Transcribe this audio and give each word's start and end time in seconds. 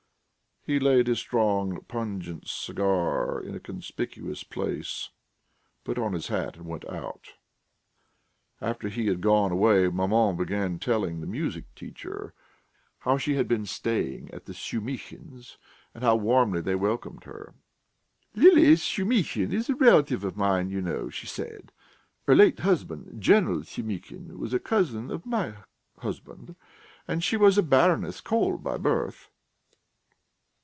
He 0.63 0.79
laid 0.79 1.07
his 1.07 1.17
strong, 1.17 1.83
pungent 1.85 2.47
cigar 2.47 3.41
in 3.41 3.55
a 3.55 3.59
conspicuous 3.59 4.43
place, 4.43 5.09
put 5.83 5.97
on 5.97 6.13
his 6.13 6.27
hat 6.27 6.55
and 6.55 6.67
went 6.67 6.87
out. 6.87 7.29
After 8.61 8.87
he 8.87 9.07
had 9.07 9.21
gone 9.21 9.51
away 9.51 9.87
maman 9.89 10.37
began 10.37 10.77
telling 10.77 11.19
the 11.19 11.25
music 11.25 11.65
teacher 11.73 12.35
how 12.99 13.17
she 13.17 13.33
had 13.33 13.47
been 13.47 13.65
staying 13.65 14.29
at 14.29 14.45
the 14.45 14.53
Shumihins', 14.53 15.57
and 15.95 16.03
how 16.03 16.15
warmly 16.15 16.61
they 16.61 16.75
welcomed 16.75 17.23
her. 17.23 17.55
"Lili 18.35 18.75
Shumihin 18.75 19.51
is 19.51 19.67
a 19.67 19.73
relation 19.73 20.23
of 20.23 20.37
mine, 20.37 20.69
you 20.69 20.79
know," 20.83 21.09
she 21.09 21.25
said. 21.25 21.71
"Her 22.27 22.35
late 22.35 22.59
husband, 22.59 23.19
General 23.19 23.63
Shumihin, 23.63 24.37
was 24.37 24.53
a 24.53 24.59
cousin 24.59 25.09
of 25.09 25.25
my 25.25 25.55
husband. 25.97 26.55
And 27.07 27.23
she 27.23 27.35
was 27.35 27.57
a 27.57 27.63
Baroness 27.63 28.21
Kolb 28.21 28.61
by 28.61 28.77
birth...." 28.77 29.31